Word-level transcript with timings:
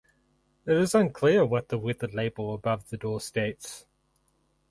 It 0.65 0.75
is 0.77 0.95
unclear 0.95 1.45
what 1.45 1.69
the 1.69 1.77
weathered 1.77 2.15
label 2.15 2.55
above 2.55 2.89
the 2.89 2.97
door 2.97 3.21
states. 3.21 3.85